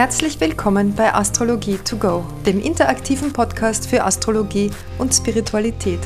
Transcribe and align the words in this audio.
Herzlich 0.00 0.40
willkommen 0.40 0.94
bei 0.94 1.12
Astrologie 1.12 1.76
to 1.76 1.98
go, 1.98 2.24
dem 2.46 2.58
interaktiven 2.58 3.34
Podcast 3.34 3.86
für 3.86 4.02
Astrologie 4.02 4.70
und 4.96 5.12
Spiritualität. 5.12 6.00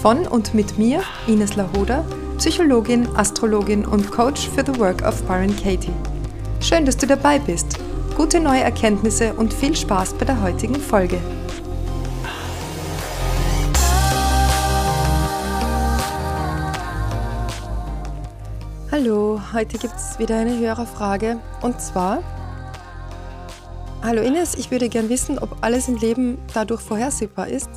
Von 0.00 0.26
und 0.26 0.54
mit 0.54 0.78
mir, 0.78 1.02
Ines 1.26 1.54
Lahoda, 1.54 2.06
Psychologin, 2.38 3.06
Astrologin 3.16 3.84
und 3.84 4.10
Coach 4.10 4.48
für 4.48 4.64
The 4.64 4.80
Work 4.80 5.02
of 5.02 5.22
Byron 5.24 5.54
Katie. 5.54 5.92
Schön, 6.62 6.86
dass 6.86 6.96
du 6.96 7.06
dabei 7.06 7.38
bist. 7.38 7.78
Gute 8.16 8.40
neue 8.40 8.62
Erkenntnisse 8.62 9.34
und 9.34 9.52
viel 9.52 9.76
Spaß 9.76 10.14
bei 10.14 10.24
der 10.24 10.40
heutigen 10.40 10.76
Folge. 10.76 11.20
Hallo, 18.90 19.38
heute 19.52 19.76
gibt 19.76 19.96
es 19.96 20.18
wieder 20.18 20.38
eine 20.38 20.58
höhere 20.58 20.86
Frage 20.86 21.38
und 21.60 21.78
zwar 21.78 22.22
Hallo 24.00 24.22
Ines, 24.22 24.54
ich 24.54 24.70
würde 24.70 24.88
gern 24.88 25.08
wissen, 25.08 25.40
ob 25.40 25.64
alles 25.64 25.88
im 25.88 25.96
Leben 25.96 26.38
dadurch 26.54 26.80
vorhersehbar 26.80 27.48
ist. 27.48 27.68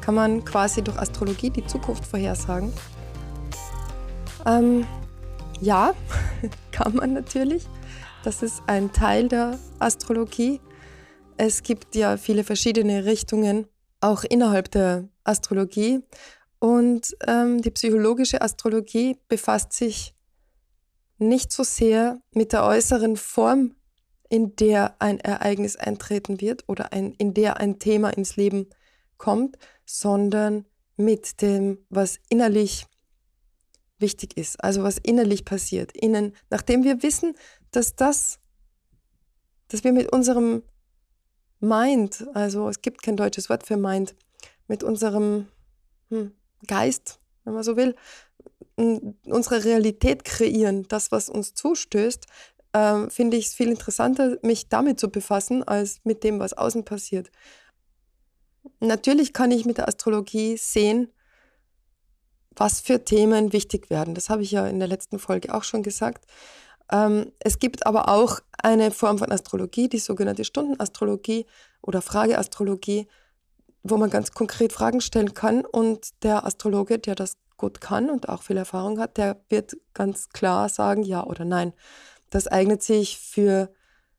Kann 0.00 0.14
man 0.14 0.42
quasi 0.42 0.82
durch 0.82 0.98
Astrologie 0.98 1.50
die 1.50 1.66
Zukunft 1.66 2.06
vorhersagen? 2.06 2.72
Ähm, 4.46 4.86
ja, 5.60 5.94
kann 6.72 6.96
man 6.96 7.12
natürlich. 7.12 7.66
Das 8.24 8.42
ist 8.42 8.62
ein 8.66 8.90
Teil 8.92 9.28
der 9.28 9.58
Astrologie. 9.78 10.60
Es 11.36 11.62
gibt 11.62 11.94
ja 11.94 12.16
viele 12.16 12.42
verschiedene 12.42 13.04
Richtungen, 13.04 13.66
auch 14.00 14.24
innerhalb 14.24 14.70
der 14.70 15.08
Astrologie. 15.24 16.00
Und 16.58 17.14
ähm, 17.26 17.60
die 17.60 17.70
psychologische 17.70 18.40
Astrologie 18.40 19.18
befasst 19.28 19.74
sich 19.74 20.14
nicht 21.18 21.52
so 21.52 21.64
sehr 21.64 22.18
mit 22.32 22.54
der 22.54 22.64
äußeren 22.64 23.16
Form 23.16 23.76
in 24.28 24.56
der 24.56 24.96
ein 25.00 25.20
Ereignis 25.20 25.76
eintreten 25.76 26.40
wird 26.40 26.64
oder 26.68 26.92
ein, 26.92 27.12
in 27.14 27.34
der 27.34 27.58
ein 27.58 27.78
Thema 27.78 28.10
ins 28.10 28.36
Leben 28.36 28.68
kommt, 29.18 29.56
sondern 29.84 30.66
mit 30.96 31.42
dem, 31.42 31.78
was 31.88 32.18
innerlich 32.28 32.86
wichtig 33.98 34.36
ist, 34.36 34.62
also 34.62 34.82
was 34.82 34.98
innerlich 34.98 35.44
passiert. 35.44 35.96
Innen, 35.96 36.34
nachdem 36.50 36.84
wir 36.84 37.02
wissen, 37.02 37.34
dass 37.70 37.96
das, 37.96 38.38
dass 39.68 39.84
wir 39.84 39.92
mit 39.92 40.12
unserem 40.12 40.62
Mind, 41.60 42.26
also 42.34 42.68
es 42.68 42.82
gibt 42.82 43.02
kein 43.02 43.16
deutsches 43.16 43.48
Wort 43.48 43.66
für 43.66 43.76
Mind, 43.76 44.14
mit 44.68 44.82
unserem 44.82 45.48
hm, 46.10 46.32
Geist, 46.66 47.20
wenn 47.44 47.54
man 47.54 47.62
so 47.62 47.76
will, 47.76 47.94
unsere 48.76 49.64
Realität 49.64 50.24
kreieren, 50.24 50.86
das, 50.88 51.10
was 51.10 51.28
uns 51.30 51.54
zustößt, 51.54 52.26
ähm, 52.76 53.08
finde 53.08 53.38
ich 53.38 53.46
es 53.46 53.54
viel 53.54 53.70
interessanter, 53.70 54.36
mich 54.42 54.68
damit 54.68 55.00
zu 55.00 55.08
befassen, 55.08 55.66
als 55.66 56.00
mit 56.04 56.22
dem, 56.22 56.38
was 56.38 56.52
außen 56.52 56.84
passiert. 56.84 57.30
Natürlich 58.80 59.32
kann 59.32 59.50
ich 59.50 59.64
mit 59.64 59.78
der 59.78 59.88
Astrologie 59.88 60.58
sehen, 60.58 61.10
was 62.54 62.80
für 62.80 63.02
Themen 63.02 63.54
wichtig 63.54 63.88
werden. 63.88 64.14
Das 64.14 64.28
habe 64.28 64.42
ich 64.42 64.50
ja 64.50 64.66
in 64.66 64.78
der 64.78 64.88
letzten 64.88 65.18
Folge 65.18 65.54
auch 65.54 65.64
schon 65.64 65.82
gesagt. 65.82 66.26
Ähm, 66.92 67.32
es 67.38 67.58
gibt 67.58 67.86
aber 67.86 68.10
auch 68.10 68.40
eine 68.58 68.90
Form 68.90 69.16
von 69.16 69.32
Astrologie, 69.32 69.88
die 69.88 69.98
sogenannte 69.98 70.44
Stundenastrologie 70.44 71.46
oder 71.80 72.02
Frageastrologie, 72.02 73.08
wo 73.84 73.96
man 73.96 74.10
ganz 74.10 74.32
konkret 74.32 74.74
Fragen 74.74 75.00
stellen 75.00 75.32
kann 75.32 75.64
und 75.64 76.22
der 76.22 76.44
Astrologe, 76.44 76.98
der 76.98 77.14
das 77.14 77.38
gut 77.56 77.80
kann 77.80 78.10
und 78.10 78.28
auch 78.28 78.42
viel 78.42 78.58
Erfahrung 78.58 78.98
hat, 78.98 79.16
der 79.16 79.40
wird 79.48 79.78
ganz 79.94 80.28
klar 80.28 80.68
sagen 80.68 81.04
ja 81.04 81.24
oder 81.24 81.46
nein 81.46 81.72
das 82.30 82.46
eignet 82.46 82.82
sich 82.82 83.18
für, 83.18 83.70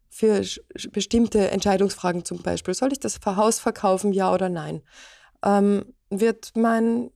für 0.09 0.43
bestimmte 0.91 1.51
Entscheidungsfragen 1.51 2.25
zum 2.25 2.41
Beispiel. 2.41 2.73
Soll 2.73 2.91
ich 2.91 2.99
das 2.99 3.19
Haus 3.25 3.59
verkaufen, 3.59 4.13
ja 4.13 4.33
oder 4.33 4.49
nein? 4.49 4.81
Ähm, 5.43 5.93
wird 6.09 6.51
mein 6.55 7.11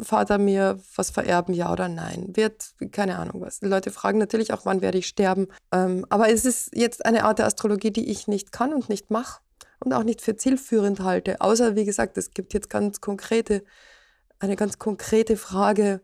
Vater 0.00 0.36
mir 0.38 0.78
was 0.94 1.10
vererben, 1.10 1.54
ja 1.54 1.72
oder 1.72 1.88
nein? 1.88 2.36
Wird, 2.36 2.74
keine 2.92 3.18
Ahnung 3.18 3.40
was. 3.40 3.60
Die 3.60 3.66
Leute 3.66 3.90
fragen 3.90 4.18
natürlich 4.18 4.52
auch, 4.52 4.66
wann 4.66 4.82
werde 4.82 4.98
ich 4.98 5.06
sterben. 5.06 5.48
Ähm, 5.72 6.04
aber 6.10 6.28
es 6.28 6.44
ist 6.44 6.70
jetzt 6.74 7.06
eine 7.06 7.24
Art 7.24 7.38
der 7.38 7.46
Astrologie, 7.46 7.90
die 7.90 8.10
ich 8.10 8.28
nicht 8.28 8.52
kann 8.52 8.74
und 8.74 8.88
nicht 8.88 9.10
mache 9.10 9.40
und 9.80 9.92
auch 9.92 10.04
nicht 10.04 10.20
für 10.20 10.36
zielführend 10.36 11.00
halte. 11.00 11.40
Außer, 11.40 11.76
wie 11.76 11.84
gesagt, 11.86 12.18
es 12.18 12.32
gibt 12.32 12.52
jetzt 12.52 12.68
ganz 12.68 13.00
konkrete, 13.00 13.64
eine 14.38 14.56
ganz 14.56 14.78
konkrete 14.78 15.36
Frage, 15.36 16.02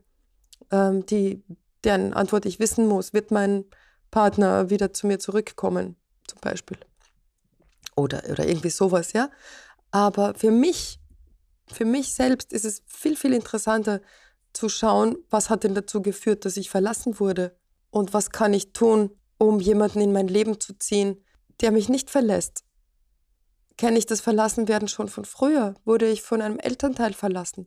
ähm, 0.70 1.04
die, 1.04 1.44
deren 1.84 2.14
Antwort 2.14 2.47
ich 2.47 2.59
wissen 2.59 2.87
muss. 2.87 3.12
Wird 3.12 3.31
mein 3.31 3.64
Partner 4.12 4.71
wieder 4.71 4.93
zu 4.93 5.09
mir 5.09 5.19
zurückkommen, 5.19 5.97
zum 6.28 6.39
Beispiel. 6.41 6.78
Oder, 7.97 8.23
oder 8.31 8.47
irgendwie 8.47 8.71
sowas, 8.71 9.12
ja. 9.12 9.28
Aber 9.91 10.34
für 10.34 10.53
mich, 10.53 11.00
für 11.73 11.84
mich 11.84 12.15
selbst 12.15 12.53
ist 12.53 12.65
es 12.65 12.83
viel, 12.87 13.17
viel 13.17 13.33
interessanter 13.33 14.00
zu 14.53 14.69
schauen, 14.69 15.17
was 15.31 15.50
hat 15.50 15.65
denn 15.65 15.75
dazu 15.75 16.00
geführt, 16.00 16.45
dass 16.45 16.56
ich 16.56 16.71
verlassen 16.71 17.19
wurde 17.19 17.56
und 17.91 18.15
was 18.15 18.31
kann 18.31 18.55
ich 18.55 18.73
tun, 18.73 19.11
um 19.39 19.59
jemanden 19.59 20.00
in 20.00 20.12
mein 20.12 20.29
Leben 20.29 20.61
zu 20.61 20.79
ziehen, 20.79 21.23
der 21.61 21.73
mich 21.73 21.89
nicht 21.89 22.11
verlässt. 22.11 22.65
Kenne 23.77 23.99
ich 23.99 24.06
das 24.06 24.21
Verlassenwerden 24.21 24.89
schon 24.89 25.09
von 25.09 25.25
früher? 25.25 25.75
Wurde 25.84 26.06
ich 26.06 26.23
von 26.23 26.43
einem 26.43 26.59
Elternteil 26.59 27.15
verlassen? 27.15 27.67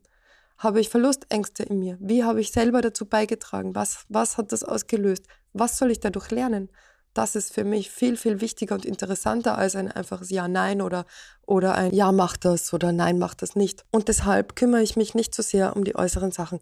Habe 0.58 0.80
ich 0.80 0.88
Verlustängste 0.88 1.62
in 1.64 1.78
mir? 1.78 1.98
Wie 2.00 2.24
habe 2.24 2.40
ich 2.40 2.50
selber 2.50 2.80
dazu 2.80 3.06
beigetragen? 3.06 3.74
Was, 3.74 4.04
was 4.08 4.38
hat 4.38 4.52
das 4.52 4.64
ausgelöst? 4.64 5.26
Was 5.52 5.78
soll 5.78 5.90
ich 5.90 6.00
dadurch 6.00 6.30
lernen? 6.30 6.70
Das 7.12 7.34
ist 7.34 7.52
für 7.54 7.64
mich 7.64 7.90
viel, 7.90 8.16
viel 8.16 8.42
wichtiger 8.42 8.74
und 8.74 8.84
interessanter 8.84 9.56
als 9.56 9.74
ein 9.74 9.90
einfaches 9.90 10.28
Ja, 10.30 10.48
Nein 10.48 10.82
oder, 10.82 11.06
oder 11.46 11.74
ein 11.74 11.94
Ja, 11.94 12.12
mach 12.12 12.36
das 12.36 12.74
oder 12.74 12.92
Nein, 12.92 13.18
mach 13.18 13.34
das 13.34 13.56
nicht. 13.56 13.86
Und 13.90 14.08
deshalb 14.08 14.54
kümmere 14.54 14.82
ich 14.82 14.96
mich 14.96 15.14
nicht 15.14 15.34
so 15.34 15.42
sehr 15.42 15.76
um 15.76 15.84
die 15.84 15.96
äußeren 15.96 16.30
Sachen. 16.30 16.60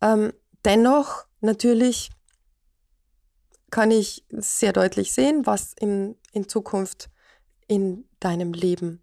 Ähm, 0.00 0.32
dennoch, 0.64 1.26
natürlich 1.40 2.10
kann 3.70 3.90
ich 3.90 4.24
sehr 4.30 4.72
deutlich 4.72 5.12
sehen, 5.12 5.46
was 5.46 5.74
in, 5.78 6.16
in 6.32 6.48
Zukunft 6.48 7.08
in 7.66 8.08
deinem 8.20 8.52
Leben 8.52 9.02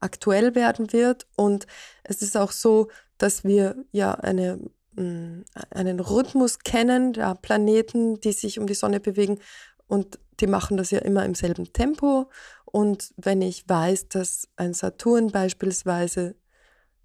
aktuell 0.00 0.54
werden 0.54 0.92
wird. 0.92 1.26
Und 1.36 1.66
es 2.04 2.22
ist 2.22 2.36
auch 2.36 2.52
so, 2.52 2.88
dass 3.22 3.44
wir 3.44 3.76
ja 3.92 4.14
eine, 4.14 4.58
mm, 4.96 5.44
einen 5.70 6.00
Rhythmus 6.00 6.58
kennen 6.58 7.12
der 7.12 7.36
Planeten, 7.36 8.20
die 8.20 8.32
sich 8.32 8.58
um 8.58 8.66
die 8.66 8.74
Sonne 8.74 8.98
bewegen 8.98 9.38
und 9.86 10.18
die 10.40 10.48
machen 10.48 10.76
das 10.76 10.90
ja 10.90 10.98
immer 10.98 11.24
im 11.24 11.34
selben 11.36 11.72
Tempo. 11.72 12.28
Und 12.64 13.14
wenn 13.16 13.40
ich 13.42 13.68
weiß, 13.68 14.08
dass 14.08 14.48
ein 14.56 14.74
Saturn 14.74 15.30
beispielsweise 15.30 16.34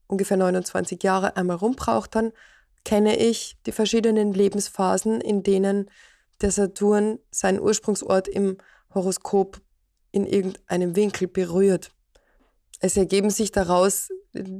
ungefähr 0.07 0.37
29 0.37 1.03
Jahre 1.03 1.37
einmal 1.37 1.57
rumbraucht, 1.57 2.15
dann 2.15 2.31
kenne 2.83 3.17
ich 3.17 3.57
die 3.65 3.71
verschiedenen 3.71 4.33
Lebensphasen, 4.33 5.21
in 5.21 5.43
denen 5.43 5.91
der 6.41 6.51
Saturn 6.51 7.19
seinen 7.29 7.59
Ursprungsort 7.59 8.27
im 8.27 8.57
Horoskop 8.93 9.61
in 10.11 10.25
irgendeinem 10.25 10.95
Winkel 10.95 11.27
berührt 11.27 11.91
es 12.79 12.97
ergeben 12.97 13.29
sich 13.29 13.51
daraus 13.51 14.09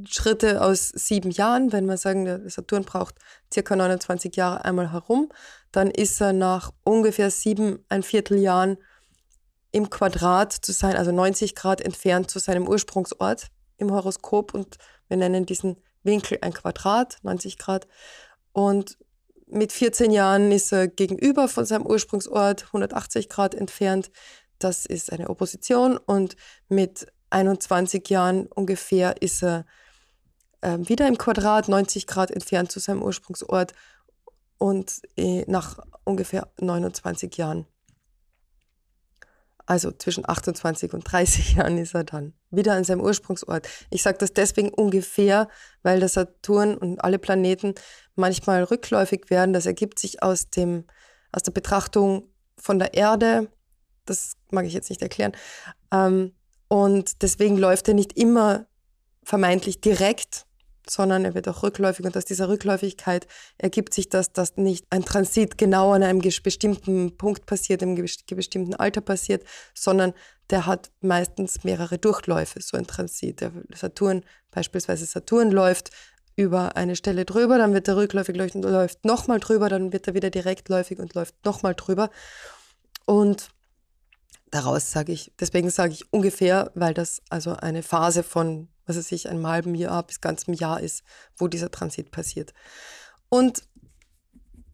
Schritte 0.08 0.62
aus 0.62 0.90
sieben 0.90 1.32
Jahren. 1.32 1.72
Wenn 1.72 1.86
wir 1.86 1.98
sagen, 1.98 2.26
der 2.26 2.50
Saturn 2.50 2.84
braucht 2.84 3.16
circa 3.54 3.76
29 3.76 4.36
Jahre 4.36 4.66
einmal 4.66 4.92
herum, 4.92 5.30
dann 5.72 5.92
ist 5.92 6.22
er 6.22 6.34
nach 6.34 6.74
ungefähr 6.84 7.32
sieben, 7.32 7.86
ein 7.90 8.04
Vierteljahren 8.04 8.78
im 9.72 9.90
Quadrat 9.90 10.54
zu 10.54 10.72
sein, 10.72 10.96
also 10.96 11.12
90 11.12 11.56
Grad 11.56 11.82
entfernt 11.82 12.32
zu 12.32 12.40
seinem 12.40 12.68
Ursprungsort 12.68 13.48
im 13.78 13.92
Horoskop 13.92 14.54
und 14.54 14.78
wir 15.08 15.18
nennen 15.18 15.46
diesen 15.46 15.78
Winkel 16.04 16.40
ein 16.42 16.54
Quadrat, 16.54 17.18
90 17.22 17.58
Grad. 17.58 17.88
Und 18.54 18.98
mit 19.46 19.72
14 19.72 20.12
Jahren 20.12 20.52
ist 20.52 20.72
er 20.72 20.88
gegenüber 20.88 21.48
von 21.48 21.66
seinem 21.66 21.86
Ursprungsort 21.86 22.66
180 22.66 23.30
Grad 23.30 23.56
entfernt. 23.56 24.12
Das 24.60 24.86
ist 24.86 25.12
eine 25.12 25.30
Opposition 25.30 25.98
und 25.98 26.36
mit 26.68 27.08
21 27.30 28.10
Jahren 28.10 28.48
ungefähr 28.48 29.22
ist 29.22 29.44
er 29.44 29.66
äh, 30.62 30.78
wieder 30.80 31.08
im 31.08 31.18
Quadrat, 31.18 31.68
90 31.68 32.08
Grad 32.08 32.32
entfernt 32.32 32.72
zu 32.72 32.80
seinem 32.80 33.04
Ursprungsort 33.04 33.74
und 34.58 35.02
äh, 35.16 35.44
nach 35.48 35.80
ungefähr 36.04 36.48
29 36.60 37.36
Jahren, 37.38 37.68
also 39.66 39.92
zwischen 39.92 40.28
28 40.28 40.94
und 40.94 41.04
30 41.04 41.56
Jahren 41.56 41.78
ist 41.78 41.94
er 41.94 42.06
dann 42.06 42.34
wieder 42.50 42.74
an 42.74 42.86
seinem 42.86 43.02
Ursprungsort. 43.02 43.68
Ich 43.90 44.02
sage 44.02 44.18
das 44.18 44.34
deswegen 44.34 44.70
ungefähr, 44.70 45.50
weil 45.84 46.00
der 46.00 46.10
Saturn 46.10 46.76
und 46.76 47.04
alle 47.04 47.20
Planeten 47.20 47.76
manchmal 48.16 48.64
rückläufig 48.64 49.30
werden. 49.30 49.54
Das 49.54 49.66
ergibt 49.66 50.00
sich 50.00 50.24
aus, 50.24 50.50
dem, 50.50 50.86
aus 51.34 51.44
der 51.44 51.52
Betrachtung 51.52 52.30
von 52.58 52.80
der 52.80 52.94
Erde. 52.94 53.52
Das 54.06 54.38
mag 54.50 54.66
ich 54.66 54.74
jetzt 54.74 54.90
nicht 54.90 55.02
erklären. 55.02 55.34
Ähm, 55.92 56.34
und 56.68 57.22
deswegen 57.22 57.58
läuft 57.58 57.88
er 57.88 57.94
nicht 57.94 58.18
immer 58.18 58.66
vermeintlich 59.24 59.82
direkt, 59.82 60.46
sondern 60.90 61.26
er 61.26 61.34
wird 61.34 61.48
auch 61.48 61.64
rückläufig. 61.64 62.06
Und 62.06 62.16
aus 62.16 62.26
dieser 62.26 62.50
Rückläufigkeit 62.50 63.28
ergibt 63.58 63.94
sich 63.94 64.10
das, 64.10 64.32
dass 64.32 64.58
nicht 64.58 64.86
ein 64.90 65.04
Transit 65.04 65.58
genau 65.58 65.92
an 65.92 66.04
einem 66.04 66.20
bestimmten 66.20 67.18
Punkt 67.18 67.46
passiert, 67.46 67.82
im 67.82 67.96
bestimmten 67.96 68.76
Alter 68.76 69.02
passiert, 69.02 69.44
sondern 69.74 70.14
der 70.50 70.66
hat 70.66 70.92
meistens 71.02 71.64
mehrere 71.64 71.98
Durchläufe, 71.98 72.62
so 72.62 72.78
ein 72.78 72.88
Transit. 72.88 73.42
Der 73.42 73.52
Saturn, 73.76 74.24
beispielsweise 74.52 75.06
Saturn 75.06 75.52
läuft 75.52 75.92
über 76.38 76.76
eine 76.78 76.96
Stelle 76.96 77.26
drüber, 77.26 77.58
dann 77.58 77.74
wird 77.74 77.88
er 77.88 77.98
rückläufig 77.98 78.36
leuchten, 78.36 78.62
läuft 78.62 79.04
nochmal 79.04 79.40
drüber, 79.40 79.70
dann 79.70 79.92
wird 79.92 80.08
er 80.08 80.14
wieder 80.14 80.30
direktläufig 80.30 81.00
und 81.00 81.16
läuft 81.16 81.34
nochmal 81.44 81.74
drüber. 81.76 82.12
Und 83.06 83.50
daraus 84.52 84.92
sage 84.92 85.12
ich, 85.12 85.32
deswegen 85.40 85.70
sage 85.70 85.94
ich 85.94 86.12
ungefähr, 86.12 86.72
weil 86.76 86.94
das 86.94 87.22
also 87.30 87.52
eine 87.52 87.84
Phase 87.84 88.24
von, 88.24 88.70
was 88.86 88.98
weiß 88.98 89.12
ich, 89.12 89.30
einem 89.30 89.48
halben 89.48 89.76
Jahr 89.76 90.04
bis 90.04 90.22
ganzem 90.22 90.54
Jahr 90.54 90.80
ist, 90.80 91.04
wo 91.38 91.48
dieser 91.48 91.72
Transit 91.72 92.12
passiert. 92.12 92.54
Und 93.30 93.64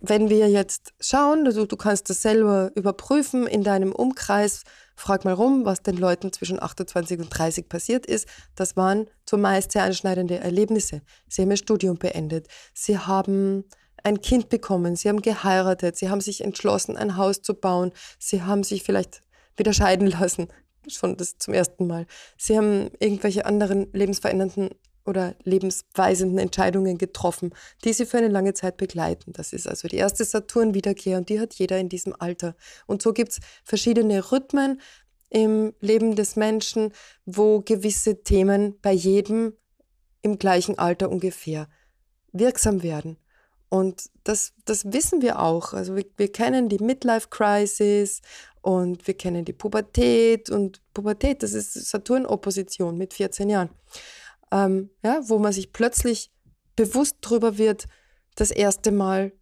wenn 0.06 0.30
wir 0.30 0.50
jetzt 0.50 0.94
schauen, 1.00 1.48
also 1.48 1.66
du 1.66 1.78
kannst 1.78 2.10
das 2.10 2.22
selber 2.22 2.72
überprüfen 2.75 3.48
in 3.48 3.64
deinem 3.64 3.94
Umkreis, 3.94 4.64
frag 4.98 5.24
mal 5.24 5.34
rum, 5.34 5.64
was 5.64 5.81
den 5.81 5.96
Leuten 5.96 6.34
zwischen 6.34 6.62
28 6.62 7.19
und 7.19 7.30
30 7.30 7.69
passiert 7.69 8.06
ist. 8.06 8.28
Das 8.56 8.76
waren 8.76 9.08
zumeist 9.26 9.72
sehr 9.72 9.84
einschneidende 9.84 10.40
Erlebnisse. 10.40 11.02
Sie 11.30 11.42
haben 11.42 11.52
ihr 11.52 11.58
Studium 11.58 11.98
beendet, 11.98 12.48
sie 12.74 12.98
haben 12.98 13.64
ein 14.04 14.19
Kind 14.19 14.50
bekommen, 14.50 14.98
sie 14.98 15.08
haben 15.08 15.22
geheiratet, 15.22 15.96
sie 15.96 16.10
haben 16.10 16.19
sich 16.19 16.42
entschlossen, 16.44 16.98
ein 16.98 17.16
Haus 17.16 17.42
zu 17.42 17.54
bauen, 17.54 17.94
sie 18.19 18.44
haben 18.44 18.64
sich 18.64 18.84
vielleicht 18.84 19.24
wieder 19.58 19.74
scheiden 19.74 20.08
lassen, 20.08 20.48
schon 20.88 21.18
das 21.18 21.38
zum 21.38 21.54
ersten 21.54 21.88
Mal. 21.88 22.06
Sie 22.38 22.58
haben 22.58 22.90
irgendwelche 23.00 23.46
anderen 23.46 23.88
lebensverändernden 23.94 24.72
oder 25.06 25.36
lebensweisenden 25.44 26.38
Entscheidungen 26.40 26.98
getroffen, 26.98 27.54
die 27.84 27.94
sie 27.94 28.06
für 28.06 28.18
eine 28.18 28.30
lange 28.30 28.54
Zeit 28.54 28.78
begleiten. 28.78 29.34
Das 29.34 29.52
ist 29.52 29.68
also 29.68 29.88
die 29.88 29.98
erste 29.98 30.24
Saturn-Wiederkehr 30.24 31.18
und 31.18 31.30
die 31.30 31.40
hat 31.40 31.54
jeder 31.56 31.78
in 31.78 31.90
diesem 31.90 32.16
Alter. 32.18 32.56
Und 32.88 33.02
so 33.02 33.12
gibt 33.12 33.34
es 33.34 33.40
verschiedene 33.64 34.32
Rhythmen 34.32 34.80
im 35.30 35.74
Leben 35.82 36.16
des 36.16 36.36
Menschen, 36.36 36.94
wo 37.26 37.60
gewisse 37.62 38.24
Themen 38.24 38.80
bei 38.82 38.94
jedem 38.94 39.54
im 40.22 40.38
gleichen 40.40 40.78
Alter 40.80 41.10
ungefähr 41.10 41.68
wirksam 42.32 42.82
werden. 42.82 43.18
Und 43.70 44.12
das, 44.24 44.54
das 44.66 44.94
wissen 44.94 45.24
wir 45.24 45.40
auch. 45.40 45.74
Also 45.74 45.96
wir, 45.96 46.06
wir 46.16 46.32
kennen 46.32 46.70
die 46.70 46.78
Midlife-Crisis 46.78 48.22
und 48.63 49.06
wir 49.06 49.13
kennen 49.13 49.45
die 49.45 49.54
Pubertät. 49.54 50.50
Und 50.50 50.81
Pubertät, 50.95 51.44
das 51.44 51.54
ist 51.54 51.74
Saturn-Opposition 51.74 52.98
mit 52.98 53.13
14 53.13 53.50
Jahren 53.50 53.69
ähm, 54.54 54.92
ja, 55.04 55.21
wo 55.27 55.39
man 55.39 55.51
sich 55.51 55.74
plötzlich 55.74 56.31
bewusst 56.75 57.18
darüber 57.21 57.57
wird, 57.57 57.88
das 58.36 58.51
erste 58.51 58.92
Mal, 58.92 59.33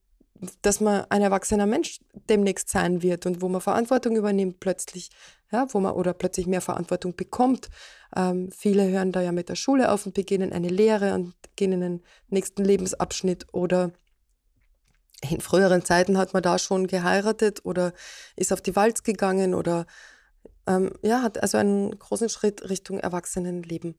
dass 0.61 0.79
man 0.79 1.05
ein 1.09 1.21
erwachsener 1.21 1.67
Mensch 1.67 1.99
demnächst 2.29 2.69
sein 2.69 3.03
wird 3.03 3.25
und 3.25 3.41
wo 3.41 3.49
man 3.49 3.61
Verantwortung 3.61 4.15
übernimmt 4.15 4.59
plötzlich, 4.59 5.11
ja, 5.51 5.67
wo 5.71 5.79
man 5.79 5.93
oder 5.93 6.13
plötzlich 6.13 6.47
mehr 6.47 6.61
Verantwortung 6.61 7.15
bekommt. 7.15 7.69
Ähm, 8.15 8.49
viele 8.51 8.87
hören 8.87 9.11
da 9.11 9.21
ja 9.21 9.31
mit 9.31 9.49
der 9.49 9.55
Schule 9.55 9.91
auf 9.91 10.05
und 10.05 10.15
beginnen 10.15 10.53
eine 10.53 10.69
Lehre 10.69 11.13
und 11.13 11.35
gehen 11.55 11.73
in 11.73 11.81
den 11.81 12.03
nächsten 12.29 12.63
Lebensabschnitt 12.63 13.47
oder 13.51 13.91
in 15.29 15.41
früheren 15.41 15.85
Zeiten 15.85 16.17
hat 16.17 16.33
man 16.33 16.43
da 16.43 16.57
schon 16.57 16.87
geheiratet 16.87 17.63
oder 17.63 17.93
ist 18.35 18.51
auf 18.51 18.61
die 18.61 18.75
Walz 18.75 19.03
gegangen 19.03 19.53
oder 19.53 19.85
ähm, 20.67 20.91
ja, 21.03 21.21
hat 21.21 21.41
also 21.41 21.57
einen 21.57 21.97
großen 21.97 22.29
Schritt 22.29 22.69
Richtung 22.69 22.99
Erwachsenenleben 22.99 23.95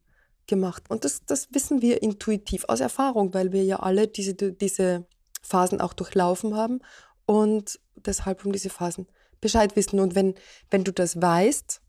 gemacht. 0.46 0.84
Und 0.88 1.04
das, 1.04 1.24
das 1.24 1.48
wissen 1.52 1.82
wir 1.82 2.02
intuitiv 2.02 2.64
aus 2.69 2.80
Erfahrung, 2.80 3.32
weil 3.34 3.52
wir 3.52 3.64
ja 3.64 3.80
alle 3.80 4.08
diese, 4.08 4.34
diese 4.34 5.06
Phasen 5.42 5.80
auch 5.80 5.92
durchlaufen 5.92 6.56
haben 6.56 6.80
und 7.26 7.80
deshalb 7.96 8.44
um 8.44 8.52
diese 8.52 8.70
Phasen 8.70 9.06
Bescheid 9.40 9.76
wissen. 9.76 10.00
Und 10.00 10.14
wenn, 10.14 10.34
wenn 10.70 10.84
du 10.84 10.92
das 10.92 11.20
weißt, 11.20 11.80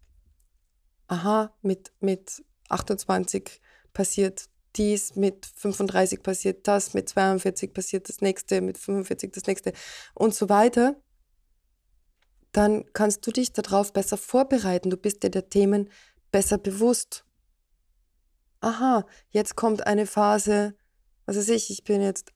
aha, 1.07 1.53
mit, 1.61 1.91
mit 1.99 2.43
28 2.69 3.61
passiert 3.93 4.49
dies, 4.77 5.15
mit 5.15 5.45
35 5.45 6.23
passiert 6.23 6.67
das, 6.67 6.93
mit 6.93 7.09
42 7.09 7.73
passiert 7.73 8.09
das 8.09 8.21
nächste, 8.21 8.61
mit 8.61 8.77
45 8.77 9.31
das 9.31 9.45
nächste 9.45 9.73
und 10.13 10.33
so 10.33 10.49
weiter, 10.49 10.95
dann 12.51 12.85
kannst 12.93 13.25
du 13.25 13.31
dich 13.31 13.51
darauf 13.51 13.93
besser 13.93 14.17
vorbereiten. 14.17 14.89
Du 14.89 14.97
bist 14.97 15.23
dir 15.23 15.31
der 15.31 15.49
Themen 15.49 15.89
besser 16.31 16.57
bewusst 16.57 17.25
aha, 18.63 19.05
jetzt 19.29 19.55
kommt 19.55 19.85
eine 19.85 20.07
Phase, 20.07 20.75
was 21.25 21.37
weiß 21.37 21.49
ich, 21.49 21.69
ich 21.69 21.83
bin 21.83 22.01
jetzt, 22.01 22.31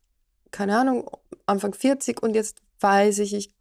keine 0.51 0.77
Ahnung, 0.77 1.09
Anfang 1.45 1.73
40 1.73 2.21
und 2.21 2.35
jetzt 2.35 2.61
weiß 2.79 3.19
ich, 3.19 3.33
ich, 3.33 3.55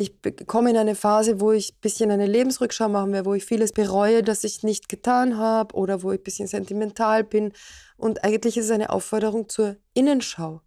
ich 0.00 0.12
komme 0.46 0.70
in 0.70 0.76
eine 0.76 0.94
Phase, 0.94 1.40
wo 1.40 1.50
ich 1.50 1.72
ein 1.72 1.80
bisschen 1.80 2.12
eine 2.12 2.26
Lebensrückschau 2.26 2.88
machen 2.88 3.12
werde, 3.12 3.26
wo 3.28 3.34
ich 3.34 3.44
vieles 3.44 3.72
bereue, 3.72 4.22
das 4.22 4.44
ich 4.44 4.62
nicht 4.62 4.88
getan 4.88 5.36
habe 5.36 5.74
oder 5.74 6.04
wo 6.04 6.12
ich 6.12 6.20
ein 6.20 6.22
bisschen 6.22 6.46
sentimental 6.46 7.24
bin. 7.24 7.52
Und 7.96 8.22
eigentlich 8.22 8.56
ist 8.56 8.66
es 8.66 8.70
eine 8.70 8.90
Aufforderung 8.90 9.48
zur 9.48 9.76
Innenschau. 9.94 10.62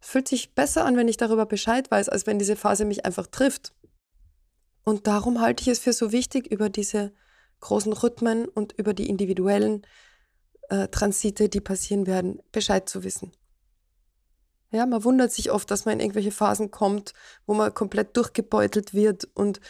Es 0.00 0.08
fühlt 0.08 0.28
sich 0.28 0.54
besser 0.54 0.84
an, 0.84 0.96
wenn 0.96 1.08
ich 1.08 1.16
darüber 1.16 1.46
Bescheid 1.46 1.90
weiß, 1.90 2.08
als 2.08 2.28
wenn 2.28 2.38
diese 2.38 2.54
Phase 2.54 2.84
mich 2.84 3.04
einfach 3.04 3.26
trifft. 3.26 3.74
Und 4.84 5.08
darum 5.08 5.40
halte 5.40 5.62
ich 5.62 5.68
es 5.68 5.80
für 5.80 5.92
so 5.92 6.12
wichtig, 6.12 6.46
über 6.52 6.68
diese 6.68 7.12
großen 7.58 7.92
Rhythmen 7.92 8.46
und 8.46 8.72
über 8.78 8.94
die 8.94 9.08
individuellen 9.08 9.84
äh, 10.68 10.86
Transite, 10.86 11.48
die 11.48 11.60
passieren 11.60 12.06
werden, 12.06 12.40
Bescheid 12.52 12.88
zu 12.88 13.02
wissen. 13.02 13.32
Ja, 14.70 14.84
man 14.84 15.02
wundert 15.04 15.32
sich 15.32 15.50
oft, 15.50 15.70
dass 15.70 15.86
man 15.86 15.94
in 15.94 16.00
irgendwelche 16.00 16.30
Phasen 16.30 16.70
kommt, 16.70 17.14
wo 17.46 17.54
man 17.54 17.72
komplett 17.72 18.16
durchgebeutelt 18.16 18.92
wird 18.92 19.26
und 19.34 19.60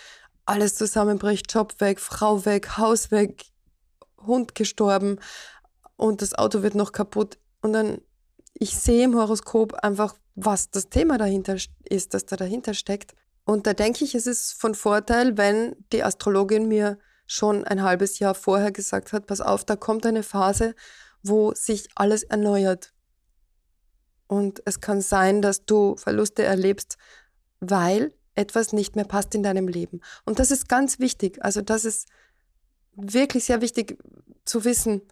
alles 0.45 0.75
zusammenbricht, 0.75 1.53
Job 1.53 1.75
weg, 1.81 2.01
Frau 2.01 2.45
weg, 2.45 2.79
Haus 2.79 3.11
weg, 3.11 3.45
Hund 4.27 4.55
gestorben 4.55 5.21
und 5.97 6.23
das 6.23 6.35
Auto 6.35 6.63
wird 6.63 6.75
noch 6.75 6.93
kaputt. 6.93 7.39
Und 7.61 7.75
dann, 7.75 8.01
ich 8.55 8.77
sehe 8.77 9.05
im 9.05 9.15
Horoskop 9.15 9.75
einfach, 9.75 10.17
was 10.35 10.71
das 10.71 10.89
Thema 10.89 11.19
dahinter 11.19 11.57
ist, 11.85 12.15
das 12.15 12.27
da 12.27 12.37
dahinter 12.37 12.75
steckt. 12.75 13.15
Und 13.45 13.67
da 13.67 13.75
denke 13.75 14.05
ich, 14.05 14.15
es 14.15 14.27
ist 14.27 14.53
von 14.53 14.75
Vorteil, 14.75 15.37
wenn 15.37 15.77
die 15.93 16.03
Astrologin 16.03 16.67
mir 16.67 16.99
schon 17.27 17.65
ein 17.65 17.83
halbes 17.83 18.19
Jahr 18.19 18.35
vorher 18.35 18.73
gesagt 18.73 19.13
hat, 19.13 19.27
pass 19.27 19.41
auf, 19.41 19.65
da 19.65 19.77
kommt 19.77 20.07
eine 20.07 20.23
Phase, 20.23 20.75
wo 21.23 21.53
sich 21.55 21.89
alles 21.95 22.25
erneuert. 22.25 22.93
Und 24.29 24.63
es 24.67 24.81
kann 24.81 25.01
sein, 25.01 25.43
dass 25.43 25.65
du 25.65 25.97
Verluste 25.97 26.45
erlebst, 26.45 26.97
weil 27.61 28.13
etwas 28.35 28.73
nicht 28.73 28.95
mehr 28.95 29.05
passt 29.05 29.35
in 29.35 29.43
deinem 29.43 29.67
Leben. 29.67 30.01
Und 30.25 30.39
das 30.39 30.53
ist 30.53 30.69
ganz 30.69 31.01
wichtig. 31.01 31.45
Also 31.45 31.61
das 31.61 31.85
ist 31.85 32.09
wirklich 32.95 33.45
sehr 33.45 33.61
wichtig 33.61 33.99
zu 34.45 34.65
wissen. 34.65 35.03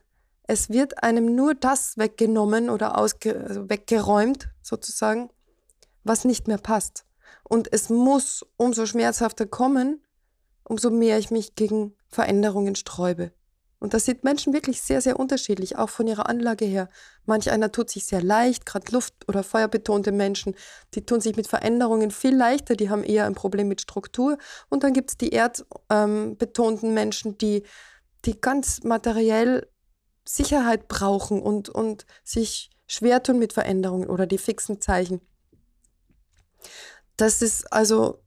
Es 0.44 0.70
wird 0.70 1.02
einem 1.02 1.34
nur 1.34 1.54
das 1.54 1.98
weggenommen 1.98 2.70
oder 2.70 2.96
ausge 2.98 3.44
also 3.48 3.68
weggeräumt, 3.68 4.48
sozusagen, 4.62 5.30
was 6.04 6.24
nicht 6.24 6.46
mehr 6.46 6.58
passt. 6.58 7.04
Und 7.42 7.72
es 7.72 7.90
muss 7.90 8.46
umso 8.56 8.86
schmerzhafter 8.86 9.46
kommen, 9.46 10.02
umso 10.62 10.90
mehr 10.90 11.18
ich 11.18 11.30
mich 11.30 11.56
gegen 11.56 11.94
Veränderungen 12.08 12.76
sträube. 12.76 13.32
Und 13.78 13.92
das 13.92 14.06
sind 14.06 14.24
Menschen 14.24 14.54
wirklich 14.54 14.80
sehr, 14.80 15.00
sehr 15.00 15.20
unterschiedlich, 15.20 15.76
auch 15.76 15.90
von 15.90 16.06
ihrer 16.06 16.28
Anlage 16.28 16.64
her. 16.64 16.88
Manch 17.26 17.50
einer 17.50 17.70
tut 17.72 17.90
sich 17.90 18.06
sehr 18.06 18.22
leicht, 18.22 18.64
gerade 18.64 18.90
Luft- 18.90 19.28
oder 19.28 19.42
Feuerbetonte 19.42 20.12
Menschen, 20.12 20.54
die 20.94 21.04
tun 21.04 21.20
sich 21.20 21.36
mit 21.36 21.46
Veränderungen 21.46 22.10
viel 22.10 22.34
leichter, 22.34 22.74
die 22.74 22.88
haben 22.88 23.04
eher 23.04 23.26
ein 23.26 23.34
Problem 23.34 23.68
mit 23.68 23.82
Struktur. 23.82 24.38
Und 24.70 24.82
dann 24.82 24.94
gibt 24.94 25.10
es 25.10 25.16
die 25.18 25.28
erdbetonten 25.28 26.88
ähm, 26.88 26.94
Menschen, 26.94 27.36
die, 27.36 27.64
die 28.24 28.40
ganz 28.40 28.82
materiell 28.82 29.68
Sicherheit 30.24 30.88
brauchen 30.88 31.42
und, 31.42 31.68
und 31.68 32.06
sich 32.24 32.70
schwer 32.86 33.22
tun 33.22 33.38
mit 33.38 33.52
Veränderungen 33.52 34.08
oder 34.08 34.26
die 34.26 34.38
fixen 34.38 34.80
Zeichen. 34.80 35.20
Das 37.16 37.42
ist 37.42 37.72
also 37.72 38.22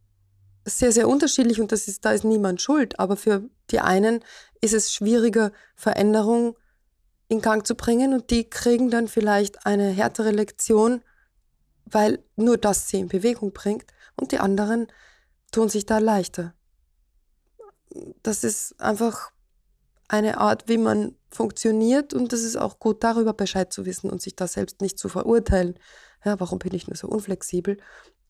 sehr, 0.65 0.91
sehr 0.91 1.07
unterschiedlich 1.07 1.59
und 1.59 1.71
das 1.71 1.87
ist, 1.87 2.05
da 2.05 2.11
ist 2.11 2.23
niemand 2.23 2.61
schuld. 2.61 2.99
Aber 2.99 3.15
für 3.17 3.49
die 3.71 3.79
einen 3.79 4.23
ist 4.61 4.73
es 4.73 4.93
schwieriger, 4.93 5.51
Veränderung 5.75 6.57
in 7.27 7.41
Gang 7.41 7.65
zu 7.65 7.75
bringen 7.75 8.13
und 8.13 8.29
die 8.31 8.49
kriegen 8.49 8.89
dann 8.89 9.07
vielleicht 9.07 9.65
eine 9.65 9.89
härtere 9.89 10.31
Lektion, 10.31 11.03
weil 11.85 12.23
nur 12.35 12.57
das 12.57 12.87
sie 12.87 12.99
in 12.99 13.07
Bewegung 13.07 13.53
bringt 13.53 13.85
und 14.15 14.31
die 14.31 14.39
anderen 14.39 14.87
tun 15.51 15.69
sich 15.69 15.85
da 15.85 15.99
leichter. 15.99 16.53
Das 18.23 18.43
ist 18.43 18.79
einfach 18.79 19.31
eine 20.07 20.39
Art, 20.39 20.67
wie 20.67 20.77
man 20.77 21.15
funktioniert 21.29 22.13
und 22.13 22.33
es 22.33 22.43
ist 22.43 22.57
auch 22.57 22.79
gut, 22.79 23.03
darüber 23.03 23.33
Bescheid 23.33 23.71
zu 23.71 23.85
wissen 23.85 24.09
und 24.09 24.21
sich 24.21 24.35
da 24.35 24.47
selbst 24.47 24.81
nicht 24.81 24.97
zu 24.97 25.09
verurteilen. 25.09 25.77
Ja, 26.25 26.39
warum 26.39 26.59
bin 26.59 26.73
ich 26.73 26.87
nur 26.87 26.97
so 26.97 27.07
unflexibel? 27.07 27.77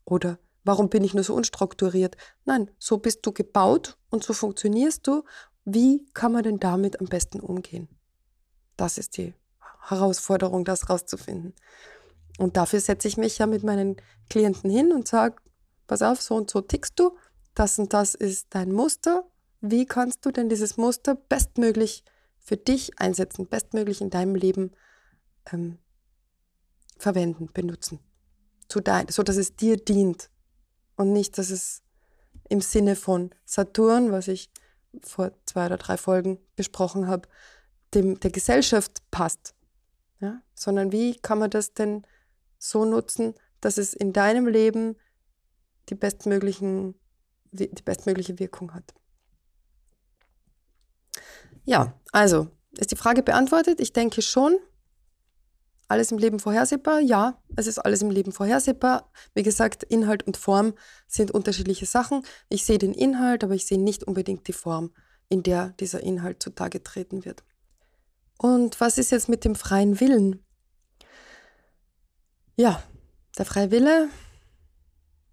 Oder 0.03 0.39
Warum 0.63 0.89
bin 0.89 1.03
ich 1.03 1.13
nur 1.13 1.23
so 1.23 1.33
unstrukturiert? 1.33 2.17
Nein, 2.45 2.69
so 2.79 2.97
bist 2.97 3.25
du 3.25 3.31
gebaut 3.31 3.97
und 4.09 4.23
so 4.23 4.33
funktionierst 4.33 5.07
du. 5.07 5.23
Wie 5.73 6.05
kann 6.13 6.31
man 6.31 6.43
denn 6.43 6.59
damit 6.59 6.99
am 6.99 7.07
besten 7.07 7.39
umgehen? 7.39 7.87
Das 8.77 8.97
ist 8.97 9.17
die 9.17 9.33
Herausforderung, 9.87 10.65
das 10.65 10.89
rauszufinden. 10.89 11.53
Und 12.37 12.57
dafür 12.57 12.79
setze 12.79 13.07
ich 13.07 13.17
mich 13.17 13.37
ja 13.37 13.47
mit 13.47 13.63
meinen 13.63 13.97
Klienten 14.29 14.69
hin 14.69 14.91
und 14.91 15.07
sage, 15.07 15.35
pass 15.87 16.01
auf, 16.01 16.21
so 16.21 16.35
und 16.35 16.49
so 16.49 16.61
tickst 16.61 16.99
du, 16.99 17.17
das 17.55 17.77
und 17.79 17.93
das 17.93 18.15
ist 18.15 18.47
dein 18.51 18.71
Muster 18.71 19.25
wie 19.61 19.85
kannst 19.85 20.25
du 20.25 20.31
denn 20.31 20.49
dieses 20.49 20.77
Muster 20.77 21.15
bestmöglich 21.15 22.03
für 22.39 22.57
dich 22.57 22.97
einsetzen, 22.99 23.47
bestmöglich 23.47 24.01
in 24.01 24.09
deinem 24.09 24.35
Leben 24.35 24.71
ähm, 25.51 25.77
verwenden, 26.97 27.49
benutzen, 27.53 27.99
zu 28.67 28.79
dein, 28.79 29.07
so 29.09 29.23
dass 29.23 29.37
es 29.37 29.55
dir 29.55 29.77
dient 29.77 30.29
und 30.95 31.11
nicht, 31.11 31.37
dass 31.37 31.49
es 31.49 31.81
im 32.47 32.61
Sinne 32.61 32.95
von 32.95 33.31
Saturn, 33.45 34.11
was 34.11 34.27
ich 34.27 34.49
vor 35.01 35.31
zwei 35.45 35.67
oder 35.67 35.77
drei 35.77 35.97
Folgen 35.97 36.39
besprochen 36.55 37.07
habe, 37.07 37.27
dem, 37.93 38.19
der 38.19 38.31
Gesellschaft 38.31 39.01
passt. 39.11 39.53
Ja? 40.19 40.41
Sondern 40.55 40.91
wie 40.91 41.15
kann 41.17 41.39
man 41.39 41.49
das 41.49 41.73
denn 41.73 42.05
so 42.57 42.85
nutzen, 42.85 43.35
dass 43.61 43.77
es 43.77 43.93
in 43.93 44.13
deinem 44.13 44.47
Leben 44.47 44.95
die, 45.89 45.95
bestmöglichen, 45.95 46.95
die 47.51 47.67
bestmögliche 47.83 48.39
Wirkung 48.39 48.73
hat. 48.73 48.93
Ja, 51.65 51.99
also 52.11 52.47
ist 52.77 52.91
die 52.91 52.95
Frage 52.95 53.23
beantwortet? 53.23 53.79
Ich 53.79 53.93
denke 53.93 54.21
schon. 54.21 54.57
Alles 55.89 56.11
im 56.11 56.19
Leben 56.19 56.39
vorhersehbar? 56.39 56.99
Ja, 56.99 57.41
es 57.55 57.65
ist 57.65 57.79
alles 57.79 58.03
im 58.03 58.11
Leben 58.11 58.31
vorhersehbar. 58.31 59.11
Wie 59.33 59.41
gesagt, 59.41 59.81
Inhalt 59.81 60.21
und 60.21 60.37
Form 60.37 60.75
sind 61.07 61.31
unterschiedliche 61.31 61.87
Sachen. 61.87 62.21
Ich 62.47 62.63
sehe 62.63 62.77
den 62.77 62.93
Inhalt, 62.93 63.43
aber 63.43 63.55
ich 63.55 63.65
sehe 63.65 63.81
nicht 63.81 64.03
unbedingt 64.03 64.47
die 64.47 64.53
Form, 64.53 64.91
in 65.29 65.41
der 65.41 65.69
dieser 65.79 66.01
Inhalt 66.01 66.43
zutage 66.43 66.83
treten 66.83 67.25
wird. 67.25 67.43
Und 68.37 68.79
was 68.79 68.99
ist 68.99 69.09
jetzt 69.09 69.29
mit 69.29 69.43
dem 69.43 69.55
freien 69.55 69.99
Willen? 69.99 70.45
Ja, 72.55 72.83
der 73.39 73.45
freie 73.45 73.71
Wille, 73.71 74.09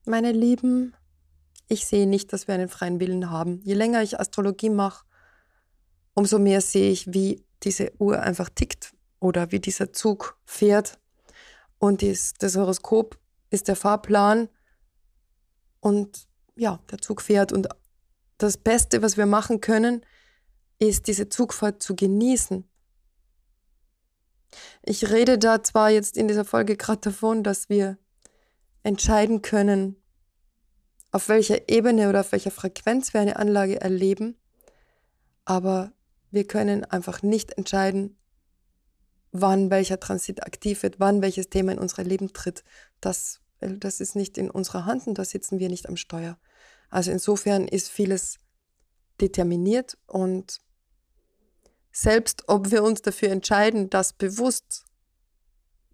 meine 0.07 0.33
Lieben, 0.33 0.95
ich 1.69 1.85
sehe 1.85 2.07
nicht, 2.07 2.33
dass 2.33 2.49
wir 2.49 2.55
einen 2.55 2.71
freien 2.71 2.99
Willen 2.99 3.29
haben. 3.29 3.61
Je 3.63 3.75
länger 3.75 4.03
ich 4.03 4.19
Astrologie 4.19 4.71
mache, 4.71 5.05
umso 6.15 6.39
mehr 6.39 6.63
sehe 6.63 6.91
ich, 6.91 7.13
wie 7.13 7.45
diese 7.63 7.93
Uhr 7.99 8.21
einfach 8.21 8.49
tickt 8.49 8.96
oder 9.21 9.53
wie 9.53 9.61
dieser 9.61 9.93
Zug 9.93 10.39
fährt. 10.45 10.99
Und 11.79 12.01
dies, 12.01 12.35
das 12.35 12.57
Horoskop 12.57 13.19
ist 13.51 13.69
der 13.69 13.77
Fahrplan 13.77 14.49
und 15.81 16.27
ja, 16.57 16.81
der 16.91 16.99
Zug 16.99 17.23
fährt. 17.23 17.53
Und 17.53 17.69
das 18.39 18.57
Beste, 18.57 19.03
was 19.03 19.17
wir 19.17 19.27
machen 19.27 19.61
können, 19.61 20.05
ist 20.79 21.07
diese 21.07 21.29
Zugfahrt 21.29 21.83
zu 21.83 21.95
genießen. 21.95 22.69
Ich 24.83 25.11
rede 25.11 25.39
da 25.39 25.63
zwar 25.63 25.91
jetzt 25.91 26.17
in 26.17 26.29
dieser 26.29 26.45
Folge 26.45 26.77
gerade 26.77 27.01
davon, 27.01 27.43
dass 27.43 27.69
wir 27.69 27.99
entscheiden 28.83 29.43
können, 29.43 29.97
auf 31.11 31.29
welcher 31.29 31.69
Ebene 31.69 32.09
oder 32.09 32.21
auf 32.21 32.33
welcher 32.33 32.51
Frequenz 32.51 33.15
wir 33.15 33.21
eine 33.21 33.37
Anlage 33.37 33.81
erleben, 33.81 34.37
aber 35.45 35.93
wir 36.31 36.47
können 36.47 36.85
einfach 36.85 37.23
nicht 37.23 37.53
entscheiden, 37.53 38.17
wann 39.41 39.71
welcher 39.71 40.01
Transit 40.01 40.43
aktiv 40.45 40.83
wird, 40.83 41.01
wann 41.01 41.23
welches 41.23 41.49
Thema 41.49 41.73
in 41.73 41.79
unser 41.79 42.05
Leben 42.05 42.33
tritt. 42.33 42.65
Das, 43.01 43.41
das 43.61 44.01
ist 44.01 44.17
nicht 44.17 44.39
in 44.39 44.51
unserer 44.51 44.85
Hand 44.85 45.07
und 45.07 45.19
da 45.19 45.25
sitzen 45.25 45.59
wir 45.59 45.69
nicht 45.69 45.89
am 45.89 45.97
Steuer. 45.97 46.39
Also 46.91 47.11
insofern 47.11 47.67
ist 47.69 47.89
vieles 47.89 48.39
determiniert 49.21 49.99
und 50.07 50.61
selbst 51.93 52.45
ob 52.49 52.71
wir 52.71 52.83
uns 52.83 53.03
dafür 53.03 53.31
entscheiden, 53.31 53.89
das 53.89 54.13
bewusst 54.13 54.85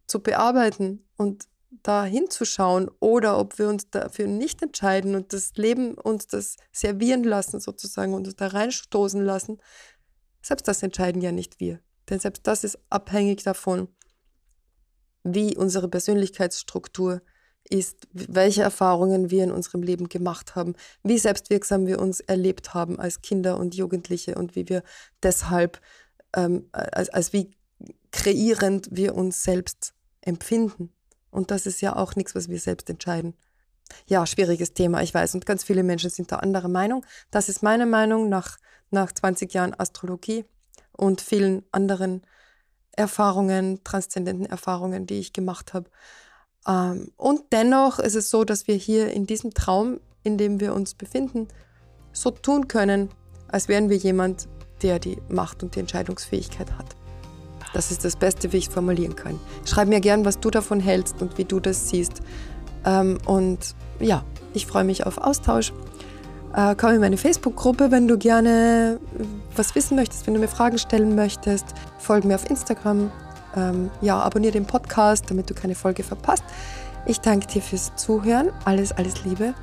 zu 0.06 0.20
bearbeiten 0.20 1.06
und 1.16 1.46
da 1.82 2.04
hinzuschauen 2.04 2.90
oder 3.00 3.38
ob 3.38 3.58
wir 3.58 3.68
uns 3.68 3.88
dafür 3.90 4.26
nicht 4.26 4.62
entscheiden 4.62 5.14
und 5.14 5.32
das 5.32 5.54
Leben 5.56 5.94
uns 5.94 6.26
das 6.26 6.56
servieren 6.72 7.24
lassen 7.24 7.60
sozusagen 7.60 8.14
und 8.14 8.26
uns 8.26 8.36
da 8.36 8.48
reinstoßen 8.48 9.24
lassen, 9.24 9.58
selbst 10.42 10.68
das 10.68 10.82
entscheiden 10.82 11.22
ja 11.22 11.32
nicht 11.32 11.60
wir. 11.60 11.80
Denn 12.08 12.18
selbst 12.18 12.46
das 12.46 12.64
ist 12.64 12.78
abhängig 12.90 13.42
davon, 13.42 13.88
wie 15.24 15.56
unsere 15.56 15.88
Persönlichkeitsstruktur 15.88 17.22
ist, 17.68 18.08
welche 18.12 18.62
Erfahrungen 18.62 19.30
wir 19.30 19.44
in 19.44 19.52
unserem 19.52 19.82
Leben 19.82 20.08
gemacht 20.08 20.56
haben, 20.56 20.74
wie 21.02 21.18
selbstwirksam 21.18 21.86
wir 21.86 22.00
uns 22.00 22.20
erlebt 22.20 22.74
haben 22.74 22.98
als 22.98 23.22
Kinder 23.22 23.56
und 23.56 23.74
Jugendliche 23.74 24.34
und 24.34 24.56
wie 24.56 24.68
wir 24.68 24.82
deshalb, 25.22 25.80
ähm, 26.34 26.68
als, 26.72 27.08
als 27.10 27.32
wie 27.32 27.50
kreierend 28.10 28.88
wir 28.90 29.14
uns 29.14 29.44
selbst 29.44 29.94
empfinden. 30.20 30.92
Und 31.30 31.50
das 31.50 31.66
ist 31.66 31.80
ja 31.80 31.96
auch 31.96 32.16
nichts, 32.16 32.34
was 32.34 32.48
wir 32.48 32.58
selbst 32.58 32.90
entscheiden. 32.90 33.34
Ja, 34.06 34.26
schwieriges 34.26 34.74
Thema, 34.74 35.02
ich 35.02 35.14
weiß. 35.14 35.34
Und 35.34 35.46
ganz 35.46 35.64
viele 35.64 35.82
Menschen 35.82 36.10
sind 36.10 36.32
da 36.32 36.36
anderer 36.36 36.68
Meinung. 36.68 37.04
Das 37.30 37.48
ist 37.48 37.62
meine 37.62 37.86
Meinung 37.86 38.28
nach, 38.28 38.58
nach 38.90 39.12
20 39.12 39.52
Jahren 39.52 39.78
Astrologie 39.78 40.44
und 40.92 41.20
vielen 41.20 41.64
anderen 41.72 42.22
Erfahrungen, 42.92 43.82
transzendenten 43.84 44.46
Erfahrungen, 44.46 45.06
die 45.06 45.18
ich 45.18 45.32
gemacht 45.32 45.74
habe. 45.74 45.88
Ähm, 46.66 47.10
und 47.16 47.40
dennoch 47.52 47.98
ist 47.98 48.14
es 48.14 48.30
so, 48.30 48.44
dass 48.44 48.66
wir 48.66 48.74
hier 48.74 49.12
in 49.12 49.26
diesem 49.26 49.54
Traum, 49.54 50.00
in 50.22 50.38
dem 50.38 50.60
wir 50.60 50.74
uns 50.74 50.94
befinden, 50.94 51.48
so 52.12 52.30
tun 52.30 52.68
können, 52.68 53.08
als 53.48 53.68
wären 53.68 53.88
wir 53.88 53.96
jemand, 53.96 54.48
der 54.82 54.98
die 54.98 55.18
Macht 55.28 55.62
und 55.62 55.74
die 55.74 55.80
Entscheidungsfähigkeit 55.80 56.72
hat. 56.72 56.96
Das 57.72 57.90
ist 57.90 58.04
das 58.04 58.16
Beste, 58.16 58.52
wie 58.52 58.58
ich 58.58 58.68
es 58.68 58.72
formulieren 58.72 59.16
kann. 59.16 59.40
Schreib 59.64 59.88
mir 59.88 60.00
gern, 60.00 60.24
was 60.24 60.40
du 60.40 60.50
davon 60.50 60.80
hältst 60.80 61.22
und 61.22 61.38
wie 61.38 61.44
du 61.44 61.58
das 61.58 61.88
siehst. 61.88 62.20
Ähm, 62.84 63.18
und 63.24 63.74
ja, 63.98 64.24
ich 64.52 64.66
freue 64.66 64.84
mich 64.84 65.06
auf 65.06 65.18
Austausch. 65.18 65.72
Äh, 66.54 66.74
komm 66.76 66.92
in 66.92 67.00
meine 67.00 67.16
Facebook-Gruppe, 67.16 67.90
wenn 67.90 68.08
du 68.08 68.18
gerne 68.18 69.00
was 69.56 69.74
wissen 69.74 69.96
möchtest, 69.96 70.26
wenn 70.26 70.34
du 70.34 70.40
mir 70.40 70.48
Fragen 70.48 70.78
stellen 70.78 71.14
möchtest. 71.14 71.66
Folge 71.98 72.28
mir 72.28 72.34
auf 72.34 72.48
Instagram 72.48 73.10
ähm, 73.56 73.90
ja, 74.00 74.18
abonniere 74.18 74.52
den 74.52 74.66
Podcast, 74.66 75.30
damit 75.30 75.48
du 75.48 75.54
keine 75.54 75.74
Folge 75.74 76.02
verpasst. 76.02 76.44
Ich 77.06 77.20
danke 77.20 77.46
dir 77.46 77.62
fürs 77.62 77.94
Zuhören. 77.96 78.50
Alles, 78.64 78.92
alles 78.92 79.24
Liebe 79.24 79.54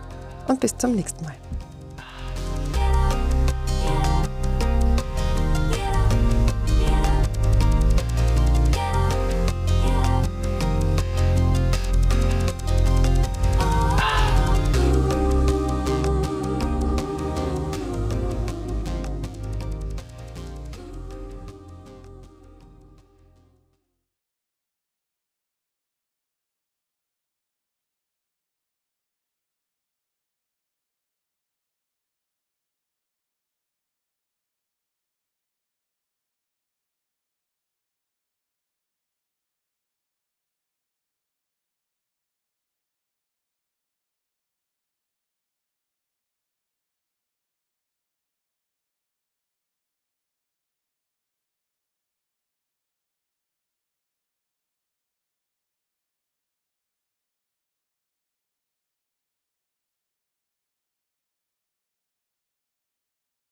und 0.48 0.60
bis 0.60 0.75
zum 0.77 0.93
nächsten 0.93 1.24
Mal. 1.25 1.36